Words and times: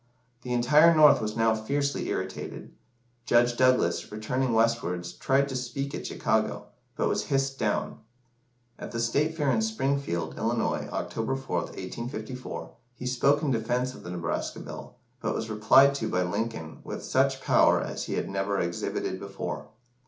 The 0.41 0.51
entire 0.51 0.95
North 0.95 1.21
was 1.21 1.35
now 1.37 1.53
fiercely 1.53 2.07
irritated. 2.09 2.73
Judge 3.23 3.55
Douglas, 3.55 4.11
returning 4.11 4.51
westwards, 4.53 5.13
tried 5.13 5.47
to 5.49 5.55
speak 5.55 5.93
at 5.93 6.07
Chicago, 6.07 6.65
but 6.95 7.07
was 7.07 7.25
hissed 7.25 7.59
down. 7.59 7.99
At 8.79 8.93
the 8.93 8.99
state 8.99 9.37
fair 9.37 9.51
in 9.51 9.61
Springfield, 9.61 10.39
Illinois, 10.39 10.89
Oct. 10.91 11.13
4th, 11.13 11.47
1854, 11.47 12.71
he 12.95 13.05
spoke 13.05 13.43
in 13.43 13.51
defence 13.51 13.93
of 13.93 14.01
the 14.01 14.09
Nebraska 14.09 14.59
Bill, 14.59 14.95
but 15.19 15.35
was 15.35 15.51
replied 15.51 15.93
to 15.93 16.09
by 16.09 16.23
Lincoln 16.23 16.79
"with 16.83 17.03
such 17.05 17.39
power 17.43 17.79
as 17.79 18.05
he 18.05 18.15
had 18.15 18.27
never 18.27 18.59
exhibited 18.59 19.19
before." 19.19 19.67